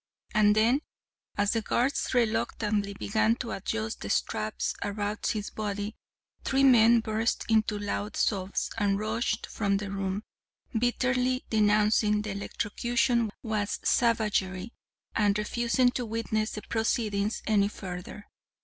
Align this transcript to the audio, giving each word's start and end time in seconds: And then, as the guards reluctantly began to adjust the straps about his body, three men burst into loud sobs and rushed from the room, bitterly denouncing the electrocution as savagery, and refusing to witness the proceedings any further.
And 0.33 0.55
then, 0.55 0.81
as 1.37 1.51
the 1.51 1.61
guards 1.61 2.11
reluctantly 2.15 2.95
began 2.95 3.35
to 3.35 3.51
adjust 3.51 4.01
the 4.01 4.09
straps 4.09 4.73
about 4.81 5.27
his 5.27 5.51
body, 5.51 5.95
three 6.43 6.63
men 6.63 7.01
burst 7.01 7.45
into 7.47 7.77
loud 7.77 8.17
sobs 8.17 8.71
and 8.79 8.97
rushed 8.97 9.45
from 9.45 9.77
the 9.77 9.91
room, 9.91 10.23
bitterly 10.75 11.45
denouncing 11.51 12.23
the 12.23 12.31
electrocution 12.31 13.29
as 13.47 13.79
savagery, 13.83 14.73
and 15.15 15.37
refusing 15.37 15.91
to 15.91 16.07
witness 16.07 16.53
the 16.53 16.63
proceedings 16.63 17.43
any 17.45 17.67
further. 17.67 18.25